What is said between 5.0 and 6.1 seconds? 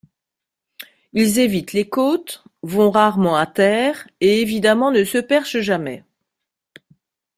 se perchent jamais.